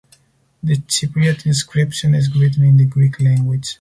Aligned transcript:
The 0.63 0.77
Cypriot 0.77 1.45
inscription 1.45 2.15
is 2.15 2.35
written 2.35 2.63
in 2.63 2.75
the 2.77 2.85
Greek 2.87 3.19
language. 3.19 3.69